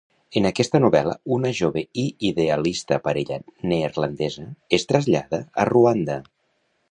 [0.39, 3.37] En aquesta novel·la, una jove i idealista parella
[3.73, 4.47] neerlandesa
[4.79, 6.17] es trasllada a Ruanda.